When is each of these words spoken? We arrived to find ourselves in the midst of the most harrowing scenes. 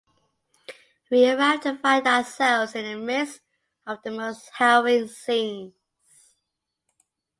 We 1.11 1.29
arrived 1.29 1.61
to 1.61 1.77
find 1.77 2.07
ourselves 2.07 2.73
in 2.73 2.85
the 2.85 2.95
midst 3.05 3.41
of 3.85 4.01
the 4.01 4.09
most 4.09 4.49
harrowing 4.55 5.07
scenes. 5.07 5.75